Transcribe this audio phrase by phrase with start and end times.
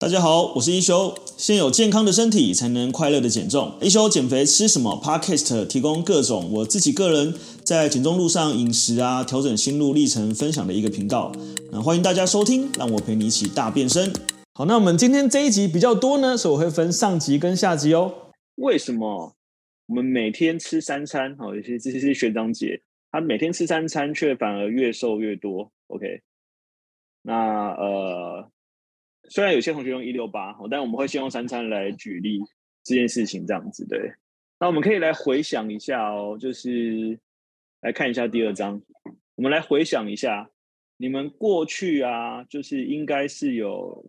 [0.00, 1.14] 大家好，我是一休。
[1.36, 3.74] 先有健康的身体，才能快乐的减重。
[3.82, 11.30] 一休减肥吃什么？Podcast 提供各种我自己个人在减重路上饮食啊，调整心路历程分享的一个频道。
[11.70, 14.10] 那欢迎大家收听，让我陪你一起大变身。
[14.54, 18.32] 好，那我们今天这一集比较多呢，所以我会分上集跟下集哦。
[18.54, 19.34] 为什么
[19.84, 21.36] 我们每天吃三餐？
[21.36, 22.80] 好，有些这些是学长姐，
[23.12, 25.70] 他每天吃三餐却反而越瘦越多。
[25.88, 26.22] OK，
[27.20, 28.50] 那呃。
[29.30, 32.40] 虽然有些同学用一六八，但我们会先用三餐来举例
[32.82, 34.12] 这件事情，这样子对。
[34.58, 37.18] 那我们可以来回想一下哦，就是
[37.80, 38.82] 来看一下第二章，
[39.36, 40.50] 我们来回想一下，
[40.96, 44.04] 你们过去啊，就是应该是有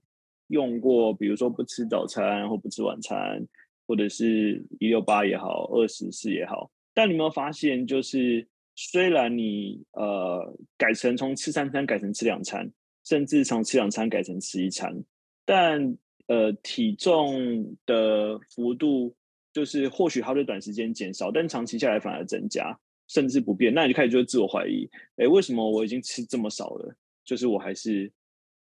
[0.48, 3.48] 用过，比如说不吃早餐或不吃晚餐，
[3.88, 12.70] 或者是一六八也好，二十四也好，但你有没有发现，就是虽然你呃改成从吃三餐改成吃两餐，
[13.04, 15.04] 甚至从吃两餐改成吃一餐。
[15.46, 15.98] 但
[16.28, 19.14] 呃，体重的幅度
[19.52, 23.74] 就是或许它会短时间减少，但长期下来反而增加，甚至不变。
[23.74, 28.10] 那你就开始就会自我怀疑，哎，为什么我已经吃这么少了，就是我还是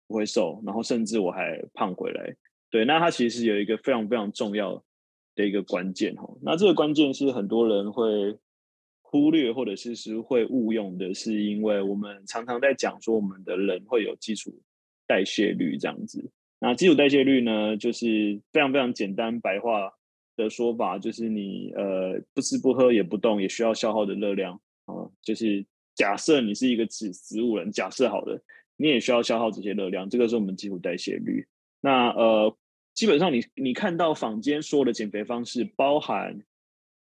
[0.06, 2.36] 不会瘦，然后甚至我还胖回来。
[2.70, 4.80] 对，那它其实有一个非常非常重要
[5.34, 6.28] 的一个关键哈。
[6.40, 8.38] 那这个关键是很多人会
[9.08, 14.52] 忽略或者是是会误用的，是因为我们常常在讲说我们的人会有基础
[15.06, 16.28] 代谢率这样子。
[16.58, 19.92] 那基础代谢率呢，就是非常非常简单白话
[20.36, 28.42] 的说法，就是你呃不吃不喝也不动也需要消耗的热量啊，就是假设你是一个植植物人，假设好了，
[28.76, 31.46] 你也需要消耗这些热量，这个是我们基础代谢率。
[31.80, 32.56] 那呃，
[32.92, 36.40] 基本上你你看到坊间所有的减肥方式，包含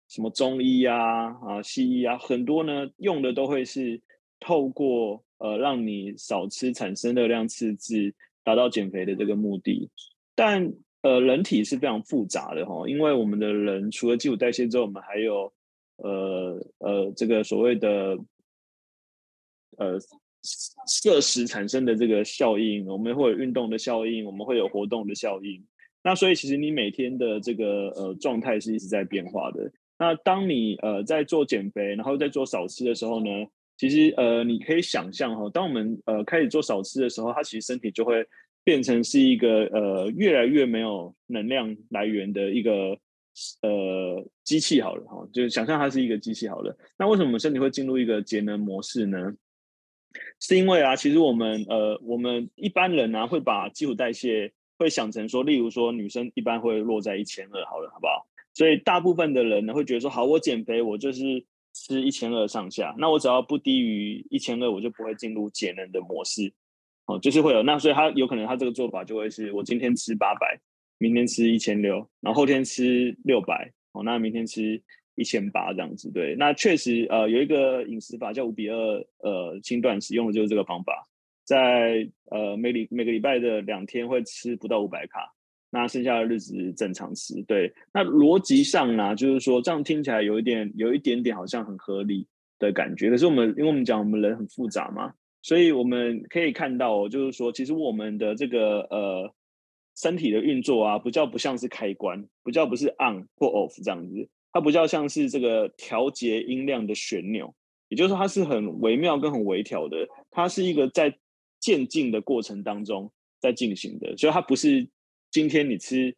[0.07, 4.01] 什么中医啊啊西医啊，很多呢用的都会是
[4.39, 8.13] 透过呃让你少吃产生热量赤字。
[8.45, 9.89] 达到减肥的这个目的，
[10.35, 15.53] 但呃，人体是非常复杂的哈，因为我们的人除了基础代谢之后，我们还有
[15.95, 18.19] 呃呃这个所谓的
[19.77, 19.97] 呃
[20.85, 25.65] 摄食产生的这个效应，我们会有运动的效应，我们会有活动的效应。
[26.03, 29.71] 那所以其实你每天的这个呃状态是一直在变化的。
[30.03, 33.29] 那当你呃在做减肥，然后在做少吃的时候呢？
[33.77, 38.23] 其实，呃，你可以想象哈，当我们呃开始做少吃的时候，它其实身体就会
[38.63, 42.97] 变成是一个呃越来越没有能量来源的一个
[43.61, 46.77] 呃机器好了哈，就是想象它是一个机器好了。
[46.97, 49.33] 那为什么我们身体会进入一个节能模式呢？
[50.39, 58.27] 是因为啊，其实我们呃我们一般人呢、啊、会把基础代谢会想成说，例如说女生一般会落在一千二好了，好不好？
[58.53, 61.45] 所以大部分的人呢会觉得说，好，我减肥我就是。
[61.75, 66.53] 吃一千二上下，那我只要不低于一千二，我就不会进入节能的模式。
[67.07, 70.55] 哦，就是会有那，所以他有可能他这个做法就会是我今天吃八百，
[70.99, 74.79] 明天吃一千六，然后后天吃六百，哦，那明天吃
[75.15, 76.11] 一千八这样子。
[76.11, 78.77] 对，那确实呃有一个饮食法叫五比二
[79.23, 81.07] 呃轻断食，用的就是这个方法，
[81.43, 85.33] 在呃每礼每个礼拜的两天会吃不到五百卡。
[85.73, 87.73] 那剩下的日子正常吃，对。
[87.91, 92.27] 那逻辑上呢，就是说这样听起来有一点，有一点点好像很合理
[92.59, 93.09] 的感觉。
[93.09, 95.11] 可是我们，因为我们讲我们人很复杂嘛，
[95.41, 99.33] 所以我们可以看到，就是说，其实我们的这个呃
[99.97, 107.51] 身体的运作啊，不叫不像是开关，不叫不是 on 或 off 这样子，它不叫像是这个调节音量的旋钮，
[107.89, 111.17] 也就是说，它是很微妙跟很微调的，它是一个在
[111.59, 113.11] 渐进的过程当中
[113.41, 114.87] 在进行的，所以它不是。
[115.33, 116.15] 今天你吃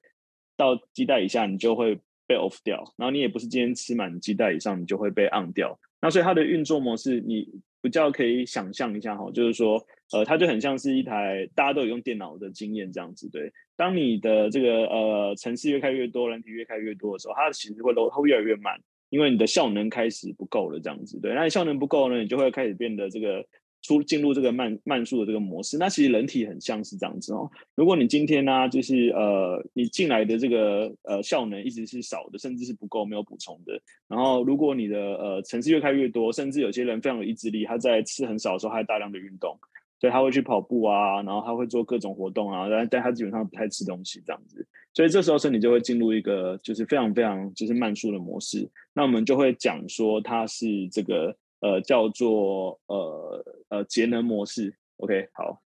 [0.57, 5.79] 到鸡蛋以下，你就会被 off 掉，然后你也不是今天吃满鸡蛋以上，你就会被 on 掉。
[6.01, 7.47] 那所以它的运作模式，你
[7.81, 9.81] 比较可以想象一下哈，就是说，
[10.11, 13.49] 呃，它就很像是一台大家都有用电脑的经验这样子，对。
[13.77, 18.77] 当你的这个呃城市越开越多，人体越开越多的时候，它的其实会它会越来越慢，
[19.09, 21.33] 因为你的效能开始不够了这样子，对。
[21.33, 23.45] 那你效能不够呢，你就会开始变得这个。
[23.85, 27.49] 出进入这个慢慢速的这个模式，那其实人体很像是这样子哦。
[27.75, 33.79] 如果你今天呢、就是呃，你进来的这个呃效能一直是少的，甚至是不够，没有补充的。
[34.07, 39.55] 然后如果你的呃层次越开越多，甚至有些人非常有意志力，他在吃很少的时候，还大量的运动，
[40.01, 44.65] 所以他会去跑步啊，然后他会做各种活动啊，但但他基本上不太吃东西这样子。
[44.93, 48.67] 所以这时候身体就会进入一个就是非常非常就是慢速的模式。
[48.93, 51.37] 那我们就会讲说它是这个。
[51.65, 55.61] 呃，叫做呃呃节能模式，OK，好。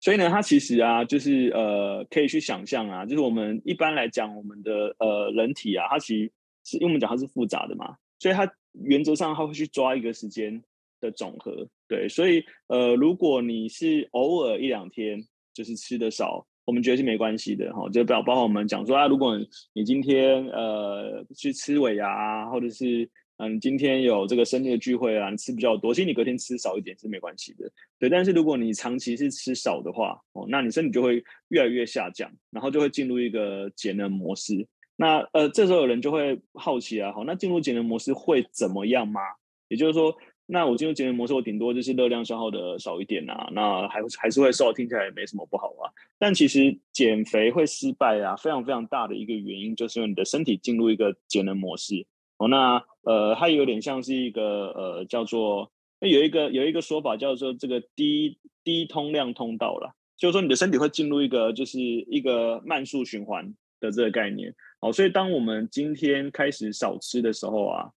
[0.00, 6.32] 所以呢，它其实啊，就是呃，可以去想象啊，就是我们一般来讲，我们的呃人体啊，它其实
[6.64, 10.62] 是因为我们讲它是复杂的嘛，所以它原则上它会去抓一个时间
[11.00, 12.08] 的总和，对。
[12.08, 15.24] 所以呃，如果你是偶尔一两天。
[15.52, 17.86] 就是吃的少，我们觉得是没关系的哈。
[17.90, 19.36] 就包包括我们讲说啊，如果
[19.72, 23.06] 你今天呃去吃尾牙啊，或者是
[23.42, 27.70] 嗯、今天有这个生日聚会啊，你吃比较多，其实你隔天吃少一点是没关系的。
[27.98, 34.66] 对，但是如果你长期是吃少的话，哦，那你身体就会越来越下降，然后就会进入一个节能模式。
[34.96, 39.20] 那呃，这时候有人就会好奇啊，好，那进入节能模式会怎么样吗？
[39.68, 40.14] 也就是说。
[40.52, 45.86] 那我进入节能模式，我顶多就是热量消耗的少一点啊，那还还是会瘦，听起来也没什么不好啊。
[46.18, 52.04] 但其实减肥会失败啊，非常非常大的一个原因就是因为你的身体进入一个节能模式
[52.40, 52.48] 哦。
[52.48, 55.70] 那呃，它有点像是一个呃叫做，
[56.00, 64.52] 有一个有一个说法叫做这个低低通量通道了，就是说你的身体会进入一个就是一个慢速循环的这个概念。
[64.80, 67.90] 好，所以当我们今天开始少吃的时候啊。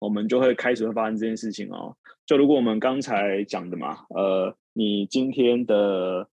[0.00, 1.94] 我们就会开始会发生这件事情哦。
[2.24, 6.26] 就如果我们刚才讲的嘛，呃，你今天的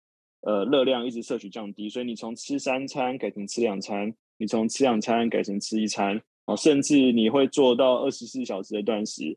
[0.42, 9.36] 呃热量一直摄取降低，所以你从吃三餐改成吃两餐，你从吃两餐改成吃一餐，哦，甚至你会做到二十四小时的断食，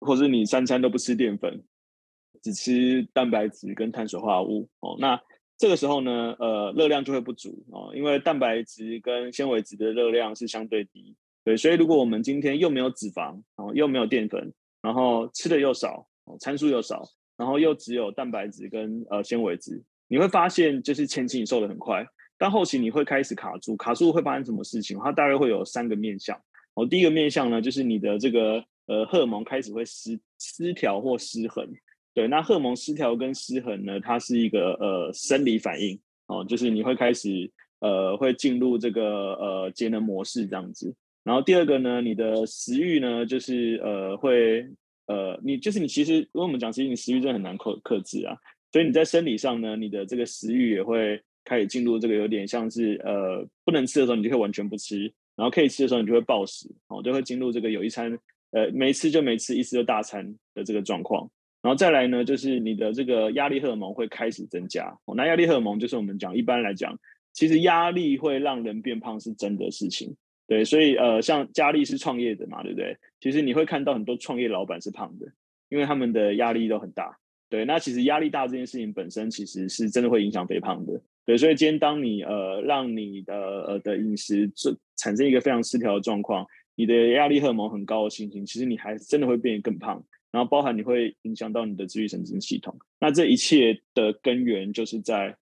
[0.00, 1.62] 或是你三餐都不吃淀粉，
[2.40, 4.96] 只吃蛋白质跟碳水化合物哦。
[4.98, 5.20] 那
[5.56, 11.16] 这个时候呢，呃，热量就会不足哦，因为蛋白质跟纤维质的热量是相对低。
[11.44, 14.52] 对，所以如果我们今天又没有脂肪，然哦，又没有淀粉，
[14.82, 17.02] 然后吃的又少，哦，参数又少，
[17.36, 22.06] 然后又只有蛋白质跟呃纤维质，你会发现就是前期你瘦的很快，
[22.38, 24.98] 但后期你会开始卡住，卡住会发生什么事情？
[24.98, 26.40] 它大概会有三个面向。
[26.74, 31.68] 哦，第一个面向呢，就是你的这个呃荷尔蒙开始会失失调或失衡。
[32.14, 35.98] 对，那荷尔蒙失调跟失衡呢，它是一个呃生理反应，
[36.28, 37.50] 哦，就是你会开始
[37.80, 40.94] 呃会进入这个呃节能模式这样子。
[41.24, 44.64] 然后第二个呢，你的食欲呢，就是呃会
[45.06, 48.36] 呃，你就是你其实，如果我们讲，其实你食欲真的很难克克制啊，
[48.70, 58.16] 所以你在生理上呢，你的这个食欲也会开始进入这个有点像是呃不能吃的时候，你就可以完全不吃，然后可以吃的时候，你就会暴食，哦，就会进入这个有一餐
[58.50, 61.28] 呃没吃就没吃，一吃就大餐的这个状况。
[61.62, 66.96] 然后再来呢，就是你的这个压力荷尔蒙会开始增加，哦，那压力荷尔蒙就是我们讲一般来讲，
[67.32, 70.14] 其实压力会让人变胖是真的事情。
[70.46, 72.96] 对，所以呃，像佳丽是创业的嘛，对不对？
[73.20, 75.26] 其实你会看到很多创业老板是胖的，
[75.68, 77.18] 因为他们的压力都很大。
[77.50, 81.00] 对，那其实压力大这件事情本身其实是真的会影响肥胖的。
[81.28, 90.02] 对，所以今天当你呃让你的呃的饮食这产生一个非常失调的状况，你的压力荷尔蒙很高的心情，其实你还真的会变得更胖，
[90.32, 92.74] 然后包含你会影响到你的自律神经系统。
[92.98, 95.36] 那这一切的根源就是在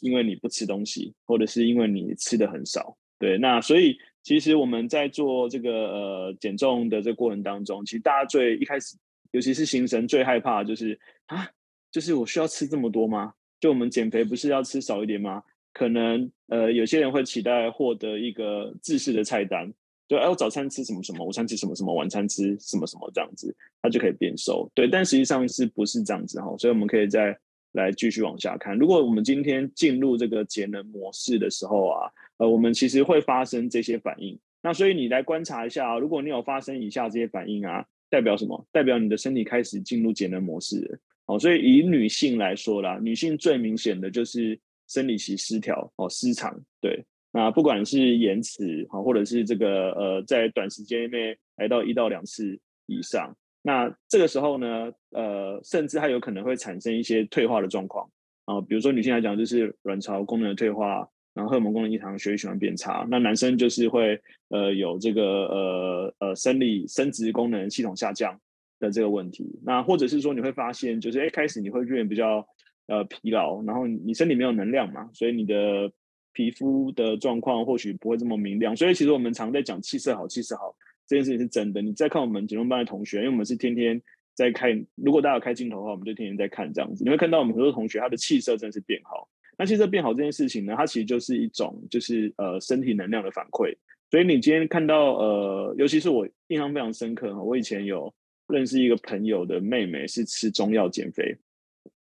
[0.00, 2.96] 因为你不吃东西，或者是因为你吃的很少。
[3.18, 3.98] 对，那所以。
[4.24, 8.96] 其实我们在做这个呃减重的这个过程当中，其实大家最一开始，
[9.32, 10.96] 尤其是新生最害怕就是
[11.26, 11.44] 啊，
[11.90, 13.34] 就是我需要吃这么多吗？
[13.62, 15.42] 就我们减肥不是要吃少一点吗？
[15.72, 19.72] 可能呃有些人会期待获得一个制式的菜单，
[20.08, 24.68] 就，哎，我早餐吃什么什么，午餐吃什么什么，晚餐吃什么什么这样子，他就可以变瘦。
[24.74, 26.54] 对，但实际上是不是这样子哈？
[26.58, 27.38] 所以我们可以再
[27.72, 28.76] 来继续往下看。
[28.76, 32.10] 如果我们今天进入这个节能模式的时候啊。
[32.38, 38.66] 呃，我们其实会发生这些反应，那所以你来观察一下啊，如果你有发生以下这些反应啊，代表什么？
[38.72, 40.98] 代表你的身体开始进入节能模式。
[41.26, 44.58] 哦，所以以女性来说啦，女性最明显的就是
[44.88, 46.54] 生理期失调哦，失常。
[46.80, 47.02] 对，
[47.32, 58.08] 那不管是延迟啊，或者是这个呃，在短时间内来到一到两次以上，那这个时候呢，呃，甚至还有可能会产生一些退化的状况
[58.44, 61.08] 啊，比如说女性来讲，就是卵巢功能的退化。
[61.34, 63.06] 然后荷尔蒙功能异常，血液循环变差。
[63.10, 68.38] 那男生就是会呃有这个呃呃生理生殖功能系统下降
[68.86, 69.46] 的这个问题。
[69.64, 72.46] 那或者是说你会发现，就是一开始你会变比较
[72.88, 75.90] 呃疲劳，然后你身体没有能量嘛，所以你的
[76.32, 78.76] 皮肤的状况或许不会这么明亮。
[78.76, 80.74] 所以其实我们常在讲气色好，气色好
[81.06, 81.80] 这件事情是真的。
[81.80, 84.00] 你再看我们减重班的同学，因为我们是天天
[84.34, 89.28] 在看，如果大家有开镜头的话，我们就天天在看这样子，你会看到我们很多同学他的气色真的是变好。
[89.58, 93.72] 那气色变好这件事情呢，它其实就是一种就是呃身体能量的反馈。
[94.10, 98.12] 所以你今天看到呃，尤其是我印象非常深刻哈，我以前有
[98.48, 101.36] 认识一个朋友的妹妹是吃中药减肥。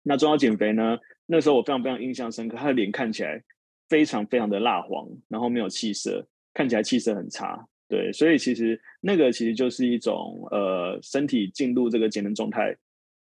[0.03, 3.43] 那中药减肥呢，那时候我非常非常印象深刻，她的脸看起来
[3.89, 7.67] 非常非常的蜡黄，然后没有气色，看起来气色很差。
[7.89, 12.75] 对，所以其实那个其实就是一种呃身体进入这个节能状态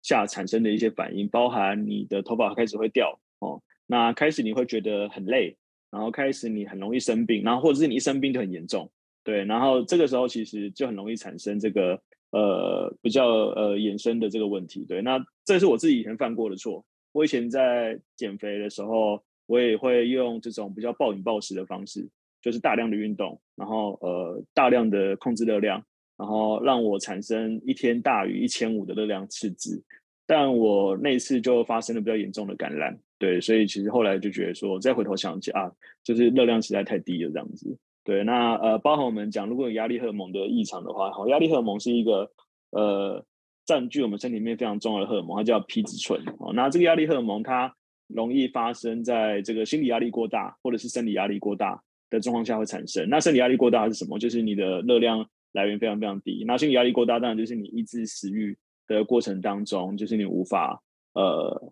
[0.03, 3.61] 下产生的一些反应，包含你的头发开始会掉哦。
[3.87, 5.57] 那开始你会觉得很累，
[5.89, 8.91] 然后开始你很容易生病，然后或者是你一生病就很严重，
[9.23, 11.99] 对，然后这个时候其实就很容易产生这个
[12.31, 22.07] 呃比较呃衍生的这个问题，对，那这是我自己以前犯过的错，我以前在减肥的时候，我也会用这种比较暴饮暴食的方式，
[22.41, 25.83] 就是大量的运动，然后呃大量的控制热量，
[26.17, 29.83] 然后让我产生一天大于一千五的热量赤字。
[30.27, 35.71] 但我那次就发生了比较严重的感染，对，所以其实后来就觉得说，再回头想起啊，
[36.03, 37.75] 就是热量实在太低了这样子。
[38.09, 42.31] 对，那呃，包含我们讲，如果有压力荷尔蒙的异常的话，好，压力荷尔蒙是一个
[42.71, 43.23] 呃
[43.67, 46.19] 占据我们身体里面非常重要的荷尔蒙，它叫皮质醇。
[46.39, 47.71] 哦，那这个压力荷尔蒙它
[48.07, 53.07] 容易发生在这个心理压力过大或者是生理压力过大的状况下会产生。
[53.07, 54.17] 那生理压力过大是什么？
[54.17, 56.43] 就是你的热量来源非常非常低。
[56.47, 58.57] 那心理压力过大当然就是你抑制食欲。
[58.89, 60.81] 的过程当中，就是你无法
[61.13, 61.71] 呃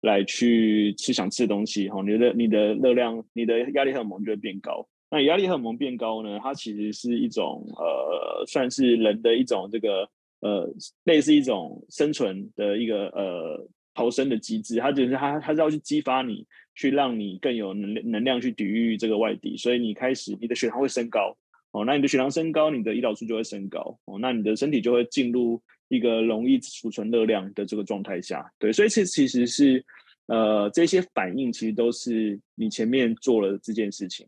[0.00, 4.84] 来去吃想吃的东西哈，你的你的热量、你的压力荷尔蒙就会变高。
[5.12, 10.08] 那压力荷尔蒙变高呢，它其实是一种呃，算是人的一种这个
[10.40, 10.66] 呃，
[11.04, 14.78] 类似一种生存的一个呃逃生的机制。
[14.78, 21.36] 它就是它它是要去激发你，去让你更有能能量去抵御这个外敌，所以你开始你的血糖会升高
[21.72, 25.62] 哦，那你的血糖升高，你的胰岛素就会升高哦，那你的身体就会进入。
[25.88, 29.84] 一个容易储存热量的这个状态下，对，所以其其实是，
[30.24, 34.26] 呃，这些反应其实都是你前面做了这件事情，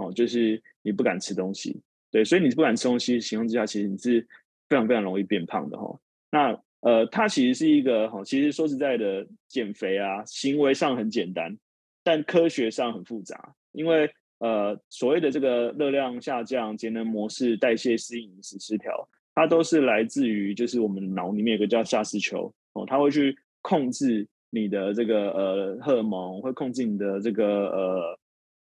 [0.00, 1.80] 哦，就是你不敢吃东西，
[2.10, 4.20] 对，所以你不敢吃东西的情况之下，其实你是
[4.68, 6.00] 非常非常容易变胖的哈、哦。
[6.30, 11.56] 那呃，它其实是一个哈，其实说实在的，减肥啊，行为上很简单，
[12.02, 19.08] 但科学上很复杂，因为呃，所谓的这个热量下降、节能模式、代谢适应、饮食失调。
[19.34, 28.18] 它都是来自于，就是我们脑里面有个叫下视丘哦，它会去控制你的这个呃荷尔蒙，会控制你的这个呃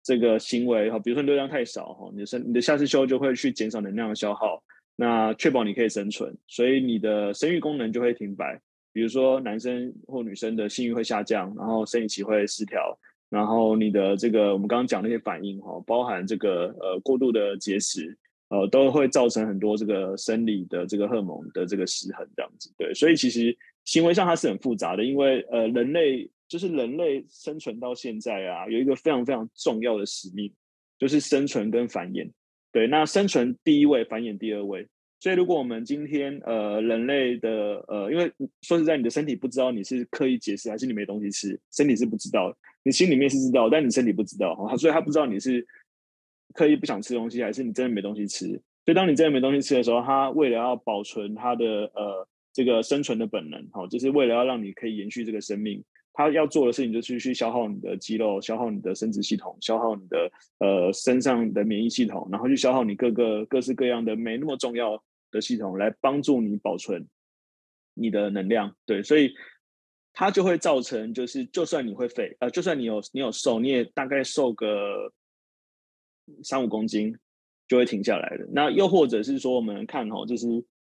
[0.05, 0.97] 这个行为哈。
[0.99, 4.63] 比如说热量太少哈，你的身你的下次休就会去减少能量的消耗，
[4.95, 8.61] 那确保你可以生存，所以你的生育功能就会停摆。
[8.93, 12.97] 比如说男生或女生的性欲会下降，然后生理期会失调，
[13.29, 18.15] 然后你的这个我们刚刚讲那些反应哈，包含这个呃过度的节食。
[18.49, 30.51] 呃，都会造成很多这个生理的这个荷尔蒙的这个失衡，这样子，对，所以其实行为上它是很复杂的，因为呃，人类就是人类生存到现在啊，有一个非常非常重要的使命，
[30.97, 32.29] 就是生存跟繁衍，
[32.71, 34.87] 对，那生存第一位，繁衍第二位，
[35.19, 45.65] 所以如果我们今天呃人类的呃，因为说实在，你的身体不知道你是刻意节食还是你没东西吃，身体是不知道，你心里面是知道，但你身体不知道，哈，所以他不知道你是。
[46.53, 48.47] 刻意不想吃东西，还是你真的没东西吃？
[48.85, 55.83] 所以当你真的没东西吃的时候，它为了要保存它的呃这个生存的本能，好，就是为了要让你可以延续这个生命，
[56.15, 67.05] 他要做的事情就是去消耗你的肌肉，消耗你的生殖系统，消耗你的呃身上的免疫系统，然后去消耗你各个各式各样的没那么重要的系统，来帮助你保存
[67.93, 68.75] 你的能量。
[68.85, 69.33] 对，所以
[70.13, 75.11] 它就会造成，就是就算你会肥，呃，就算你有你有瘦，你也大概瘦个。
[76.43, 77.15] 三五公斤
[77.67, 78.47] 就会停下来的。
[78.51, 80.47] 那又或者是说，我们看哦，就是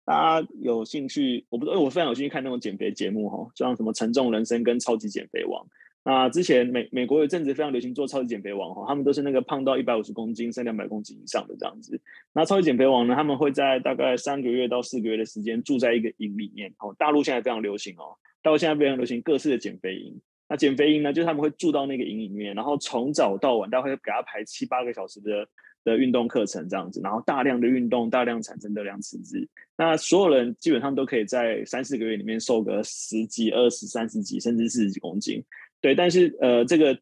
[0.05, 5.65] 大家有兴趣，我不知道，我非常有兴趣看那种减肥节目哈，像什么《沉重人生》跟《超级减肥王》。
[6.03, 12.01] 那之前美美国有阵子非常流行做超级减肥王哈，他们都是那个胖到一百五十公斤、三两百公斤以上的这样子。
[12.33, 16.73] 那超级减肥王呢，他们会在大概三个月到四个月的时间住在一个营里面。
[16.79, 20.19] 哦，大陆现在非常流行哦，大陆现在非常流行各式的减肥营。
[20.49, 25.47] 那减肥营呢，就是他们会住到那个营里面，然后从早到晚，大概会给他排七八个小时的
[25.85, 29.49] 的运动课程这样子，然后大量的运动，大量产生热量赤字。
[29.77, 35.43] 那所有人基本上都可以在三四个月里面瘦个十几、二十、三十几，甚至四十几公斤。
[35.81, 36.99] 对，但是呃，这个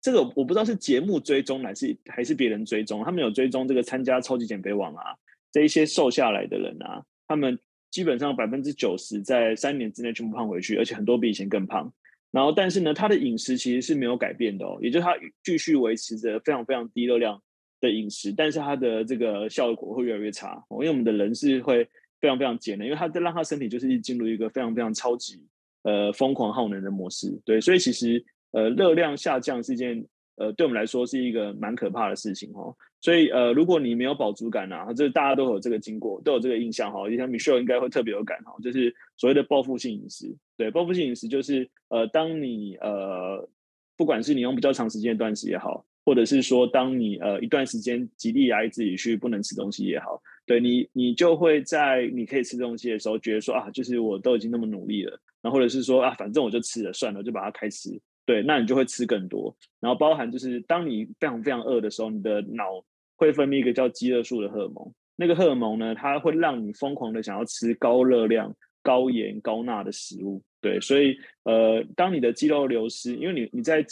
[0.00, 5.14] 这个我不知道是节目追踪还是还是别人追踪，他们有追踪这个参加超级减肥网啊，
[5.52, 7.58] 这一些瘦下来的人啊，他们。
[7.90, 11.92] 基本上百分之九十在三年之内全部胖回去，而且很多比以前更胖。
[12.32, 17.40] 然后，但是呢，他的饮食其实是没有改变的哦，也就是他继续维持着非常非常低热量
[17.80, 20.76] 的饮食，但是他的这个效果会越来越差哦。
[20.76, 21.84] 因为我们的人是会
[22.20, 25.44] 非常非常节能，因为他在让他身体就是进入一个非常非常超级
[25.82, 27.36] 呃疯狂耗能的模式。
[27.44, 30.06] 对，所以其实呃热量下降是一件
[30.36, 32.72] 呃对我们来说是一个蛮可怕的事情哦。
[33.02, 37.08] 所以，呃，如果你没有饱足感啊，这大家都有这个经过，都有这个印象哈。
[37.08, 40.36] 就像 Michelle 应该会特别有感哈，就是所谓的报复性饮食。
[40.60, 43.48] 对，报复性饮食就是，呃，当你呃，
[43.96, 57.98] 不管是你用比较长时间的断食也好，或者是说当你呃一段时间极力压抑自己去不能吃东西也好，对你，你就会在你可以吃东西的时候，觉得说啊，就是我都已经那么努力了，然后或者是说啊，反正我就吃了算了，就把它开吃。
[58.26, 59.56] 对，那你就会吃更多。
[59.80, 62.84] 然后包含就是当你非常非常饿的时候，你的脑
[63.16, 70.42] 会分泌一个叫饥饿素的荷尔蒙，那个荷尔蒙呢，它会让你疯狂的想要吃高热量、高盐高钠的食物。
[70.60, 73.84] 对，所以呃，当你的肌肉流失，因为你你在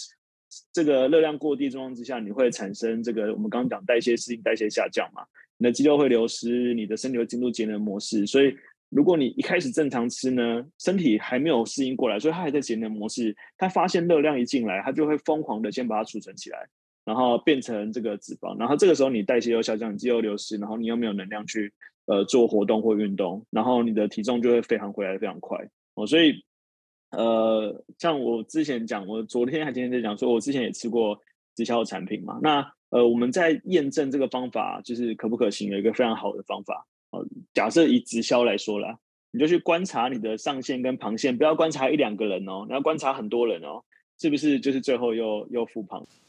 [0.73, 5.23] 这个热量过低状况之下，你会产生这个我们刚刚讲代谢适应、代谢下降嘛，
[5.57, 8.55] 你的肌肉会流失，你的身体会进入节能模式，所以。
[8.91, 13.37] 如果你一开始正常吃呢，身体还没有适应过来，所以它还在节能模式。
[13.59, 16.67] 它发现热量一进来，它就会疯狂的先把它储存起来，
[17.05, 18.59] 然后变成这个脂肪。
[18.59, 21.71] 然后这个时候你代谢又下降，肌肉流失，然后你又没有能量去
[22.09, 25.57] 呃做活动或运动，然后你的体重就会非常回来非常快
[25.95, 26.05] 哦。
[26.05, 26.43] 所以
[27.13, 31.19] 呃，像我之前讲，我昨天还今天在讲，说我之前也吃过
[31.55, 32.41] 直销的产品嘛。
[32.43, 36.87] 那呃，我们在验证这个方法就是可不可行，有一个非常好的方法。
[37.55, 38.99] 假设以直销来说啦，
[39.31, 43.83] 你就去观察你的上线跟旁线，不要观察一两个人哦，你要观察很多人哦，
[44.19, 44.59] 是不是？
[44.61, 46.07] 就是最后又又复胖。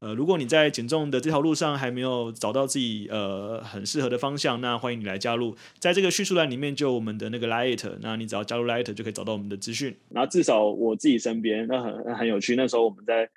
[0.00, 9.94] 呃，如果你在减重的这条路上还没有找到自己呃很适合的方向，那欢迎你来加入，在这个叙述栏里面就有我们的那个 Light，那你只要加入 Light 就可以找到我们的资讯。
[10.10, 13.28] 然后至少我自己身边那很很有趣，那时候我们在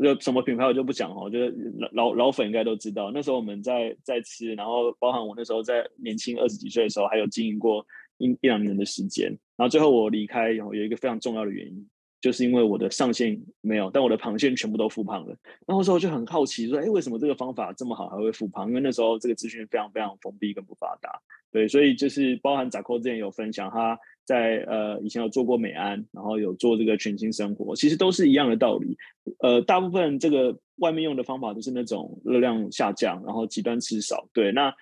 [0.00, 1.54] 就什么品牌我就不讲哦，就是
[1.92, 7.84] 老老粉应该都知道，那时候我们在在吃，然后包含我那时候在年轻二十几岁的时候，还有经营过
[8.18, 11.88] 一一两年的时间，然后最后我离开有有一个非常重要的原因。
[12.20, 15.28] 就是因为我的上限没有，但我的螃蟹全部都复胖了。
[15.66, 21.20] 然后那时候就很好奇，说：“哎，为什么这个方法这么好还会复胖？”因为那时候这个资讯非常非常封闭跟不发达。
[21.50, 28.96] 对，所以就是包含扎克之前有分享，他在呃以前有做过美安，然后有做这个全新生活，其实都是一样的道理。
[29.38, 34.28] 呃，大部分这个外面用的方法都是那种热量下降，然后极端吃少。
[34.34, 34.74] 对，那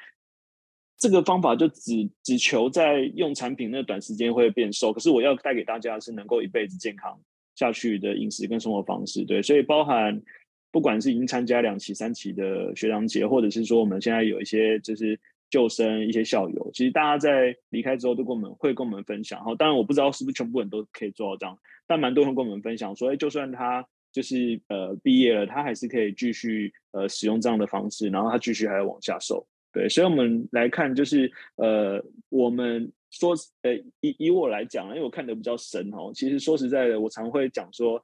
[0.99, 7.19] 这个方法就只只求在用产品那短时间会变瘦，可是我要带给大家是能够一辈子健康
[7.55, 9.25] 下去的饮食跟生活方式。
[9.25, 10.21] 对，所以包含
[10.73, 15.19] 不管是已经参加两期、三期的学长姐，或者是说我们现在有一些就是
[15.51, 19.39] 旧生、一些校友，其实大家在离开之后都跟我们会跟我们分享。
[19.45, 29.47] 哈，当然我不知道是不是全部人都可以做到这样，但蛮多人跟我们分享说，哎，就算他就是呃毕业了，他还是可以继续呃使用这样的方式，然后他继续还要往下瘦。
[29.77, 36.11] 对，所以我们来看，就是呃，我们说，呃，以以我来讲，因为我看的比较神哦。
[36.15, 38.03] 其实说实在的，我常会讲说，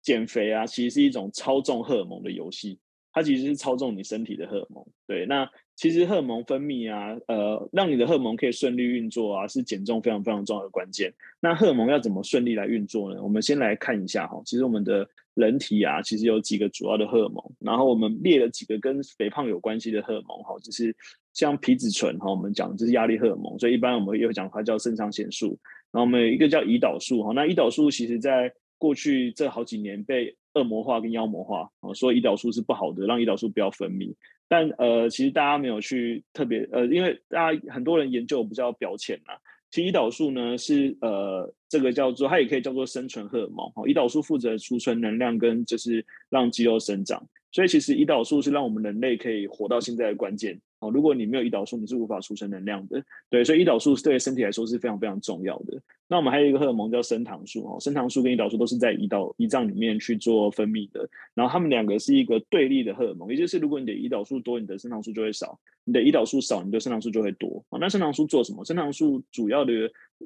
[0.00, 2.78] 减肥啊，其实是一种操纵荷尔蒙的游戏，
[3.12, 4.82] 它其实是操纵你身体的荷尔蒙。
[5.06, 11.12] 对，那其实荷尔蒙分泌啊，呃，让你的荷尔蒙可以顺利运作啊，是减重非常非常重要的关键。
[11.40, 13.22] 那荷尔蒙要怎么顺利来运作呢？
[13.22, 15.08] 我们先来看一下哈，其实我们的。
[15.34, 20.94] 人体啊，其实有几个主要的荷尔蒙，然后我们列了几个跟肥胖有关系的荷尔蒙，哈，就是
[21.32, 25.58] 像皮质醇，哈，我们讲就是压力荷尔蒙，所以一般我们也会讲它叫肾上腺素，
[25.90, 34.14] 然后我们有一个叫胰岛素，哈，那胰岛素其实在过去这好几年被恶魔化跟妖魔化，啊，说胰岛素是不好的，让胰岛素不要分泌，
[34.54, 39.34] 但呃，其实大家没有去特别呃，因为大家很多人研究比较表浅嘛。
[39.72, 43.82] 其实胰岛素呢是呃，这个叫做它也可以叫做生存荷尔蒙哈。
[43.82, 50.60] 胰岛素负责储存能量跟就是让肌肉生长，所以其实胰岛素是让我们人类可以活到现在的关键。
[50.80, 53.02] 哦，如果你没有胰岛素，你是无法储存能量的。
[53.30, 55.80] 对，所以胰岛素是对身体来说是非常非常重要的。
[56.06, 61.08] 那我们还有一个荷尔蒙叫升糖素哦，升糖素跟胰岛素都是在胰岛胰脏里面去做分泌的。
[61.34, 67.64] 然后它们两个是一个对立的荷尔蒙，也就是如果你的胰岛素多，你的升糖素就会少；你的胰岛素少，你的升糖素就会多。
[67.70, 68.62] 哦，那升糖素做什么？
[68.64, 69.72] 升糖素主要的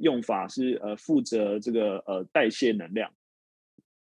[0.01, 3.09] 用法是呃负责这个呃代谢能量，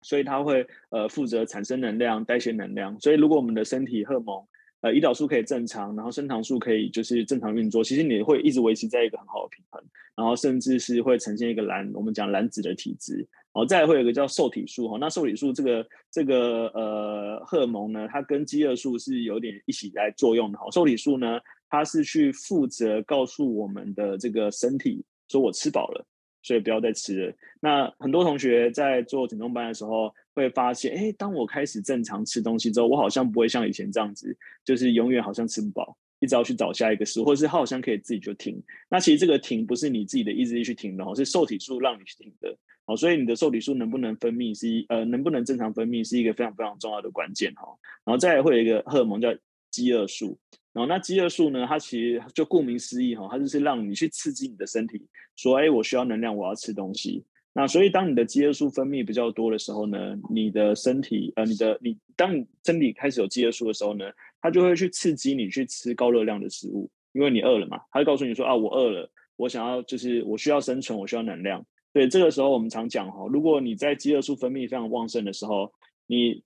[0.00, 2.98] 所以它会呃负责产生能量、代谢能量。
[3.00, 4.42] 所以如果我们的身体荷尔蒙
[4.86, 9.82] 呃，胰岛素可以正常，然后升糖素可以就是正常运作，其实你会一直维持在一个很好的平衡，
[10.14, 13.16] 然后甚至是会呈现一个蓝，我们讲蓝紫的体质。
[13.16, 20.70] 然后再会有一个叫受体素哈，那受体素这个这个呃荷尔蒙呢，它跟饥饿素是有点一起来作用的哈。
[20.70, 26.06] 受体素呢，它是去负责告诉我们的这个身体说我吃饱了，
[26.46, 27.34] 所以不要再吃了。
[27.60, 30.14] 那很多同学在做减重班的时候。
[30.36, 38.62] 会发现，哎，当我开始正常吃东西之后，我好像不会像以前这样子，就是永远好像吃不饱，一直要去找下一个食，或者是好像可以自己就停。
[38.90, 42.54] 那其实这个停不是你自己的意志力去停的哦，是受体素让你去停的。
[42.84, 47.62] 哦，所以你的受体素能不能分泌是一呃能不能正常分泌是一个非常非常重要的关键哈。
[48.04, 49.34] 然后再来会有一个荷尔蒙叫
[49.70, 50.38] 饥饿素，
[50.76, 55.00] 然后那饥饿素呢，它其实就顾名思义哈，它就是让你去刺激你的身体，
[55.34, 57.24] 说，哎，我需要能量，我要吃东西。
[57.54, 64.04] 那所以当你的饥饿素分泌比较多的时候呢，你的身体呃，你的你当你身体开始有饥饿素的时候呢，
[64.42, 71.64] 它就会去刺激你去吃高热量的食物，因为你饿了嘛，它就告诉你说啊，我饿了，我想要就是我需要生存，我需要能量。
[71.94, 75.72] 对，这个时候我们常讲哈，如果你在饥饿素分泌非常旺盛的时候，
[76.06, 76.42] 你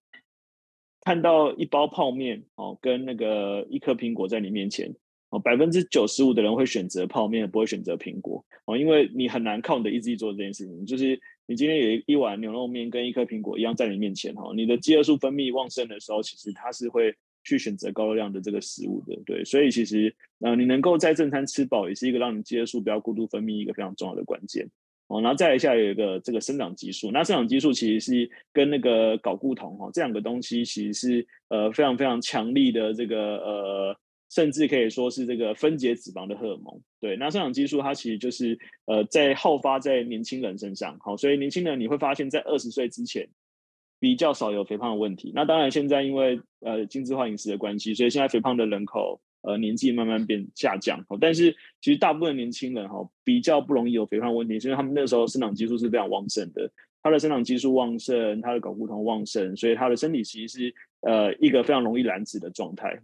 [1.03, 4.95] 看到一包泡面哦，跟那个一颗苹果在你面前
[5.31, 10.85] 哦，百分之九十五的人会选择泡面，不会选择苹果哦，因为你很难靠你的意志力做这件事情。
[10.85, 19.17] 就是你今天有一碗牛肉面跟一颗苹果一样在你面前哈，你的饥饿素分泌旺盛的时候，其实它是会去选择高热量的这个食物的。
[19.25, 24.69] 对，所以其实呃，你能够在正餐吃饱，也是一个让你饥饿素不要过度分泌一个非常重要的关键。
[25.11, 33.97] 哦，然后再来下有一个这个生长激素，那生长激素其实是跟那个睾固酮哈这两个东西其实是呃非常非常强力的这个呃，
[34.31, 36.81] 甚至可以说是这个分解脂肪的荷尔蒙。
[37.01, 43.29] 对，那生长激素它其实就是呃在好发在年轻人身上，好，所以年轻人你会发现在二十岁之前
[43.99, 45.33] 比较少有肥胖的问题。
[45.35, 49.21] 那当然现在因为呃精致化饮食的关系，所以现在肥胖的人口。
[49.43, 51.51] 呃，年纪慢慢变下降，但是
[51.81, 56.71] 其实大部分年轻人哈比较不容易有肥胖问题，是因为他们那时候生长激素是非常旺盛的，
[57.03, 63.01] 他的生长激素旺盛，他的睾固酮旺盛，所以他的身体其实是呃一个非常容易燃脂的状态。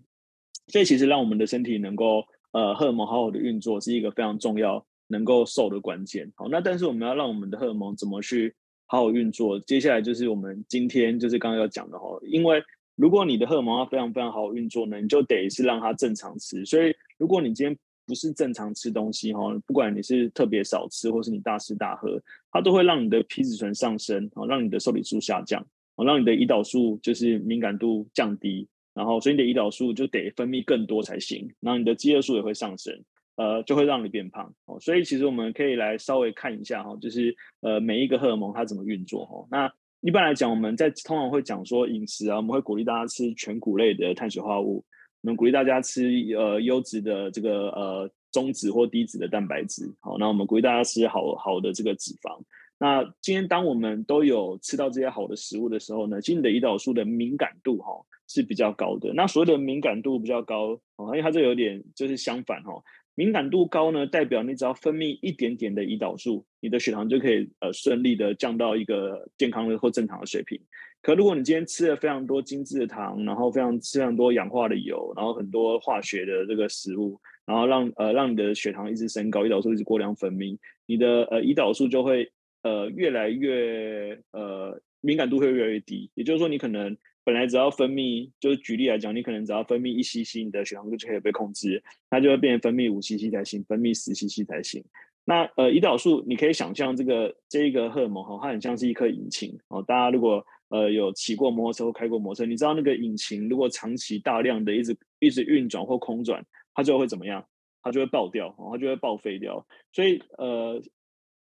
[0.69, 2.23] 所以其实让我们的身体能够
[2.53, 6.31] 呃荷尔蒙好好的运作，是一个非常重要能够瘦的关键。
[6.35, 9.59] 好，那但是我们要让我们的荷尔蒙怎么去好好运作？
[9.61, 12.63] 接下来就是我们今天就是刚刚要讲的哈，因为。
[12.97, 16.65] 如果你的荷尔蒙要非常非常好运作呢，你就得是让它正常吃。
[16.65, 22.19] 所以，如果你今天不是正常吃东西哈，不管你是特别少吃，或是你大吃大喝，
[22.51, 25.61] 它都会让你的皮质醇上升，啊，让你的瘦体素下降，
[25.97, 32.99] 啊，让你的胰岛素就是敏感度降低，然后所以你的胰岛素就得分泌更多才行，然后你的饥饿素也会上升，
[33.37, 34.51] 呃，就会让你变胖。
[34.65, 39.71] 哦，所以其实我们可以来稍微看一下哈，就是呃每一个荷尔蒙它怎么运作哈，那。
[40.07, 44.85] 一般来讲，我们在通常会讲说饮食啊，我们会鼓励大家吃全谷类的碳水化合物，
[45.23, 46.05] 我们鼓励大家吃
[46.39, 49.93] 呃优质的这个呃中脂或低脂的蛋白质。
[49.99, 52.41] 好，那我们鼓励大家吃好好的这个脂肪。
[52.79, 57.91] 那今天当我们都有吃到这些好的食物的时候呢，其实你的胰岛素的敏感度哈
[58.29, 59.13] 是比较高的。
[59.13, 62.81] 那所谓的敏感度比较高哦，因为它这有点就是相反哈。
[63.17, 70.61] 敏感度高呢，代表你只要分泌一点点的胰岛素，你的血糖就可以呃顺利的降到一个健康的或正常的水平。
[71.01, 82.31] 可如果你今天吃了非常多精致的糖，然后非常吃非常多氧化的油，然后很多化学的这个食物，然后让呃让你的血糖一直升高，胰岛素一直过量分泌，你的呃胰岛素就会
[82.63, 86.11] 呃越来越呃敏感度会越来越低。
[86.15, 86.97] 也就是说，你可能。
[87.27, 94.81] 本来只要分泌，就是举例来讲，你可能只要分泌一 cc，你的血糖就可以被控制，它就会变成分泌五 cc 才行，分泌十 cc 才行。
[95.25, 99.83] 那呃，胰岛素你可以想象这个这一个荷尔蒙哈，它很像是一颗引擎哦。
[99.83, 106.41] 大家如果呃有骑过摩托车或开过摩托车，你知道那个引擎如果长期大量的一直一直运转或空转，
[106.75, 107.45] 它就会怎么样？
[107.83, 109.67] 它就会爆掉，它就会报废掉。
[109.93, 110.81] 所以呃。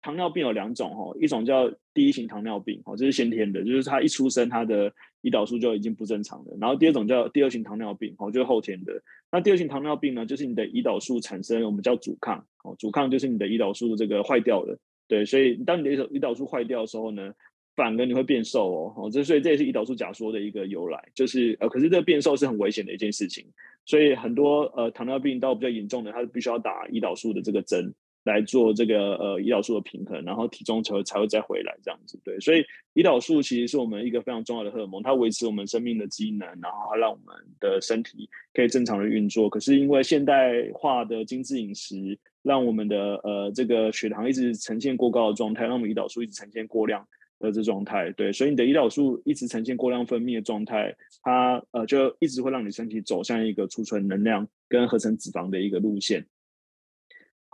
[0.05, 6.55] 糖尿病有两种哈，一种叫第一型糖尿病哦，这是先天的，就是他一出生他的胰岛素就已经不正常了。
[6.61, 8.93] 然后第二种叫第二型糖尿病哦，就是后天的。
[9.33, 14.79] 那第二型糖尿病呢，就是你的胰岛素产生我们叫阻抗哦，阻抗就是你的胰岛素这个坏掉了。
[15.09, 17.33] 对，所以当你的胰岛素坏掉的时候呢，
[17.75, 18.93] 反而你会变瘦哦。
[18.95, 23.47] 哦，这所以这也是胰岛素假说的一个由来，就是呃，可是这个变瘦是很危险的一件事情。
[23.87, 27.95] 所以很多呃糖尿病到比较严重的，他必须要打胰岛素的这个针。
[28.24, 39.48] 来做这个呃胰岛素的平衡，然后体重才会才会再回来这样子，对，所以胰岛素其实是我们一个非常重要的荷尔蒙，它维持我们生命的机能，然后它让我们的身体可以正常的运作。
[39.48, 47.06] 可是因为现代化的精致饮食，让我们的呃这个血糖一直呈现过高的状态，让我们胰岛素一直呈现过量
[47.40, 56.26] 的这状态，对，所以你的胰岛素一直呈现过量分泌的状态，它呃就一直会让你身体走向一个储存能量跟合成脂肪的一个路线。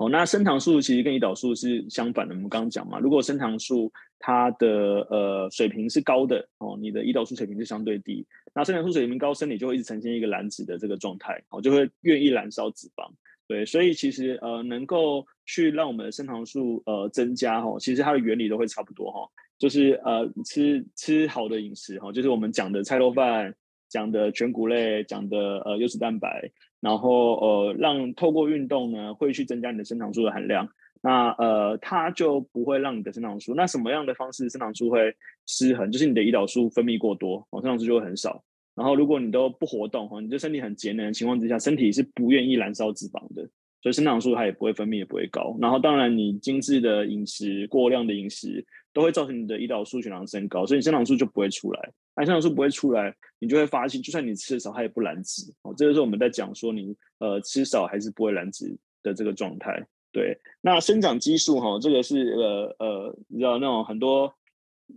[0.01, 2.35] 哦，那升糖素其实跟胰岛素是相反的。
[2.35, 8.27] 我们刚刚讲嘛，如果升糖素它的呃水平是高的，哦，你的胰岛素水平是相对低。
[8.55, 13.07] 那升糖素水平高，身体就会一直呈现一个燃脂的这个状态，哦，就会愿意燃烧脂肪。
[13.47, 23.55] 对，所以其实呃能够去让我们的升糖素呃增加，哈、其实它的原理都会差不多，哈、就是呃吃吃好的饮食，哈、就是我们讲的菜肉饭。
[23.91, 26.49] 讲的全谷类，讲的呃优质蛋白，
[26.81, 30.69] 然后呃让透过运动呢，会去增加你的升糖素的含量，
[31.03, 35.15] 那呃它就不会让你的升糖素，那什么样的方式升糖素会
[35.47, 35.91] 失衡？
[35.93, 38.43] 就是你的胰岛素分泌过多，哦升糖素就会很少，
[38.75, 43.43] 然后如果你都不活动哈，你的身体很节能的情况之下，身体是不愿意燃烧脂肪的，
[43.83, 45.57] 所以升糖素它也不会分泌，也不会高。
[45.61, 51.91] 然后当然你精致的饮食、过量的饮食都会造成你的胰岛素、血糖升高，所以你升糖素就不会出来。
[52.17, 55.43] 那升糖素不会出来，你就会发现，就算你吃的少，它也不燃脂。
[55.63, 59.87] 哦，这个是我们在讲说你呃吃少还是不会燃脂的这个状态。
[60.13, 64.35] 对，那生长激素哈，这个是呃呃，你知道那种很多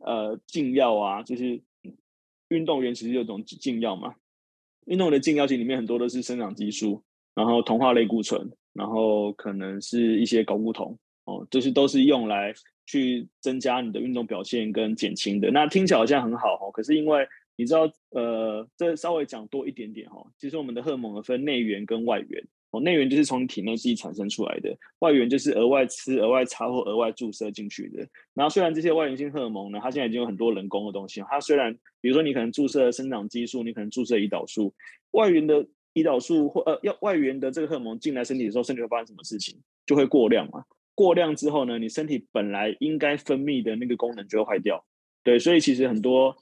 [0.01, 1.61] 呃禁药啊，就是
[2.49, 4.15] 运动员其实有种禁药嘛，
[4.85, 7.03] 运动员的禁药其实里面很多都是生长激素，
[7.35, 12.51] 然后同化类固醇，然后可能是一些睾固酮哦，这些都是用来
[12.85, 15.51] 去增加你的运动表现跟减轻的。
[15.51, 22.43] 那听起来好像很好哈，可是因为你知道呃，这稍微讲多一点点哈，其实我们的荷尔蒙分内源跟外源。
[22.71, 27.99] 哦，内源就是从体内自己产生出来的，外源就是额外吃、额外擦或额外注射进去的。
[28.33, 34.73] 然后虽然这些外源性荷尔蒙呢，它现在已经有很多人工的东西，它虽然比如说你可能注射生长激素，你可能注射胰岛素，
[35.11, 39.55] 外源的胰岛素或呃要外源的这个荷尔蒙进来身体的时候，身体会发生什么事情？
[39.85, 40.63] 就会过量嘛。
[40.95, 44.83] 过量之后呢，你身体本来应该分泌的那个功能就会坏掉。
[45.23, 46.35] 对，所以其实很多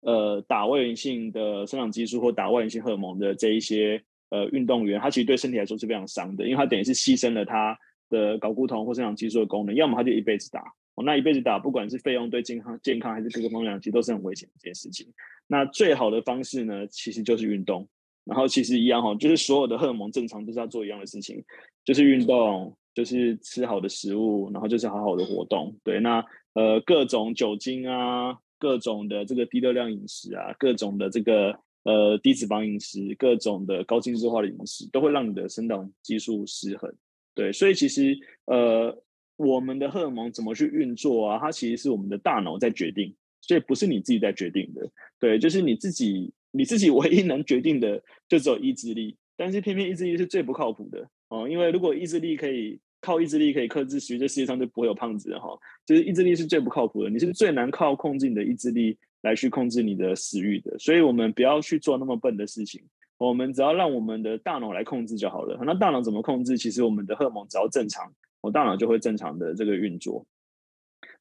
[0.00, 4.02] 呃打外源性的生长激素或打外源性荷尔蒙的这一些。
[4.30, 7.78] 呃，运动员他其实对身体来说是非常伤的，因为他等于是牺牲了他
[8.10, 10.60] 的睾固酮或生长激素的功能，要么他就一辈子打
[10.96, 15.06] 哦，那一辈子打，不管是费用对健康、健康还是各个方面，其实都是很危险的一件事情。
[15.46, 17.86] 那最好的方式呢，其实就是运动，
[18.24, 21.40] 然后其实一样哈，就是所有的荷尔蒙正常都是要做一样的事情，
[21.84, 25.76] 就是运动，就是吃好的食物，然后就是好好的活动。
[25.82, 31.58] 对，那呃各种酒精啊，各种的这个低热量饮食啊，各种的这个。
[31.86, 36.90] 呃，低脂肪饮食，各种的高精致化的饮食，都会让你的生长激素失衡。
[37.34, 39.02] 对，所以其实呃，
[39.36, 41.38] 我们的荷尔蒙怎么去运作啊？
[41.38, 44.90] 它其实是我们的大脑在决定，所以不是你自己在决定的。
[45.20, 51.46] 对，就是你自己，你自己 唯一能决定的就只有意志力，但是偏偏意志力是最不靠谱的哦。
[51.46, 55.48] 因为如果意志力可以靠意志力可以克制食欲，这世界上就不会有胖子的哈。
[55.84, 58.96] 就是意志力是最不靠谱的，你是最难靠控制你的意志力。
[59.24, 62.84] 来去控制你的食欲的，所以我们不要去做那么笨的事情，
[63.16, 65.58] 我们只要让我们的大脑来控制就好了。
[65.64, 66.58] 那大脑怎么控制？
[66.58, 68.12] 其实我们的荷尔蒙只要正常，
[68.42, 70.26] 我大脑就会正常的这个运作。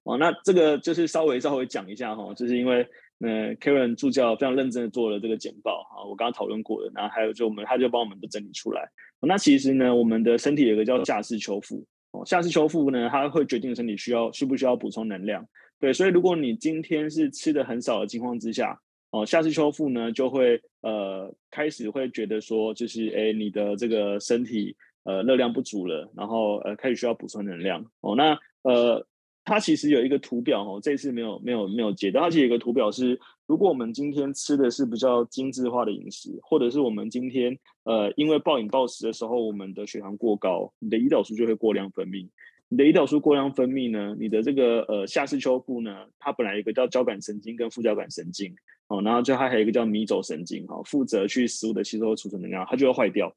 [0.03, 2.85] 哦，那这个就是稍微稍微讲一下哈，就是因为
[3.17, 8.89] 那，Karen 助教非常认真的做了这个简报啊，我刚刚讨论过的，然后还有就我们他就帮我们都整理出来。
[9.21, 15.47] 那其实呢，我们的身体有个叫夏氏修复哦，夏氏修复呢，它会决定身体需要需不需要补充能量。
[15.79, 18.77] 对，所以如果你今天是吃的很少的情况之下，
[19.11, 28.15] 哦，夏氏修复呢就会呃开始会觉得说，就是哎，你的这个身体呃热量不足了，然后呃开始需要补充能量哦。
[28.15, 29.05] 那呃，
[29.45, 42.29] 它其实有一个图表哦，这次没有没有没有截到，它其实有一个图表是，如果我们今天吃的是比较精致化的饮食，或者是我们今天呃因为暴饮暴食的时候，我们的血糖过高，你的胰岛素就会过量分泌。
[42.69, 48.55] 你的胰岛素过量分泌呢，你的这个呃夏氏秋腹呢，它本来有一个叫交感神经跟副交感神经
[48.87, 53.35] 哦，然后就它还有一个叫迷走神经哈，负责去食物的吸收和储存能量，它就会坏掉。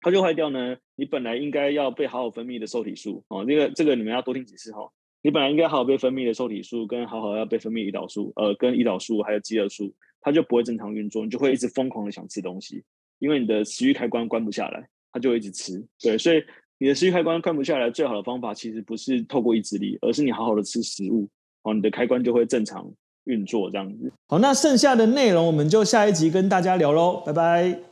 [0.00, 4.88] 它就坏掉呢，你本来应该要被好好分泌的受体素哦，这个这个你们要多听几次哈。
[5.22, 12.82] 你本来应该好好被分泌的受体素跟好好要被分泌胰岛素，呃，跟胰岛素还有饥饿素，它就不会正常运作，你就会一直疯狂的想吃东西，
[13.18, 15.84] 因为你的食欲开关关不下来，它就会一直吃。
[16.00, 16.42] 对，所以。
[16.80, 21.28] 你的食欲开关关不下来，最好的方法其实不是透过意志力，而是你好好的吃食物，
[21.64, 22.88] 哦，你的开关就会正常
[23.24, 24.12] 运作这样子。
[24.28, 27.87] 好，那剩下的内容我们就下一集跟大家聊喽，拜拜。